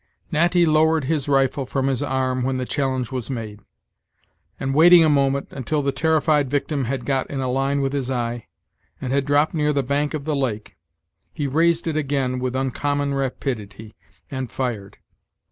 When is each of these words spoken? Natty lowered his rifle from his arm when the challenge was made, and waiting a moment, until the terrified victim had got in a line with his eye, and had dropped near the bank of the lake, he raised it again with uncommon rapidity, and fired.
Natty 0.31 0.65
lowered 0.65 1.03
his 1.03 1.27
rifle 1.29 1.67
from 1.67 1.85
his 1.85 2.01
arm 2.01 2.41
when 2.41 2.57
the 2.57 2.65
challenge 2.65 3.11
was 3.11 3.29
made, 3.29 3.59
and 4.59 4.73
waiting 4.73 5.03
a 5.05 5.09
moment, 5.09 5.49
until 5.51 5.83
the 5.83 5.91
terrified 5.91 6.49
victim 6.49 6.85
had 6.85 7.05
got 7.05 7.29
in 7.29 7.39
a 7.39 7.47
line 7.47 7.81
with 7.81 7.93
his 7.93 8.09
eye, 8.09 8.47
and 8.99 9.13
had 9.13 9.25
dropped 9.25 9.53
near 9.53 9.71
the 9.73 9.83
bank 9.83 10.15
of 10.15 10.23
the 10.23 10.35
lake, 10.35 10.75
he 11.31 11.45
raised 11.45 11.85
it 11.85 11.97
again 11.97 12.39
with 12.39 12.55
uncommon 12.55 13.13
rapidity, 13.13 13.95
and 14.31 14.51
fired. 14.51 14.97